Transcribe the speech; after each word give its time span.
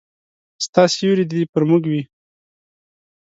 ستا 0.65 0.83
سیوری 0.93 1.25
دي 1.31 1.41
پر 1.51 1.63
موږ 1.69 1.83
وي 1.91 2.01